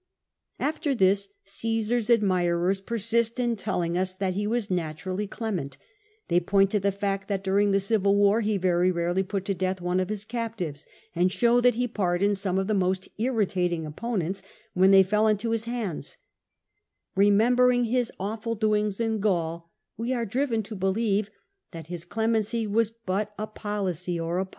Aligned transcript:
After 0.59 0.95
this, 0.95 1.29
Cmsar's 1.45 2.09
aclmirera 2.09 2.83
p(H\sist 2.83 3.39
in 3.39 3.55
telling 3.55 3.99
us 3.99 4.15
that 4.15 4.33
he 4.33 4.47
was 4.47 4.71
naturally 4.71 5.27
clement;^ 5.27 5.77
they 6.27 6.39
pohit 6.39 6.69
to 6.69 6.79
the 6.79 6.91
fact 6.91 7.27
that 7.27 7.43
during 7.43 7.69
the 7.69 7.79
Civil 7.79 8.15
War 8.15 8.41
he 8.41 8.57
very 8.57 8.89
rarely 8.91 9.21
put 9.21 9.45
to 9.45 9.53
death 9.53 9.79
one 9.79 9.99
of 9.99 10.09
his 10.09 10.23
captives,^ 10.25 10.87
and 11.15 11.31
show 11.31 11.61
that 11.61 11.75
he 11.75 11.87
pardoned 11.87 12.39
some 12.39 12.57
of 12.57 12.67
his 12.67 12.77
most 12.77 13.09
irritating 13.19 13.85
opponents 13.85 14.41
when 14.73 14.89
they 14.89 15.03
fell 15.03 15.27
into 15.27 15.51
his 15.51 15.65
hands, 15.65 16.17
liemembering 17.15 17.85
his 17.85 18.11
awful 18.19 18.55
doings 18.55 18.99
in 18.99 19.21
Caul, 19.21 19.69
are 19.99 20.25
driven 20.25 20.63
to 20.63 20.75
believe 20.75 21.29
that 21.73 21.91
Ids 21.91 22.05
clemency 22.05 22.65
was 22.65 22.89
but 22.89 23.35
a 23.37 23.45
policy 23.45 24.19
or 24.19 24.39
a 24.39 24.45
pose. 24.47 24.49